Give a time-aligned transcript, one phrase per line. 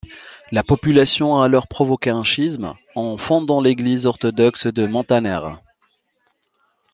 [0.51, 5.47] La population a alors provoqué un schisme, en fondant l'église orthodoxe de Montaner.